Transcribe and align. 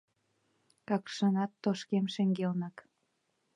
Какшанат 0.87 1.51
тошкем 1.63 2.05
шеҥгелнак. 2.13 2.75